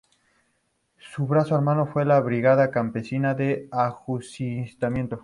Su 1.11 1.27
brazo 1.27 1.53
armado 1.53 1.85
fue 1.85 2.05
la 2.05 2.19
Brigada 2.21 2.71
Campesina 2.71 3.35
de 3.35 3.67
Ajusticiamiento. 3.71 5.19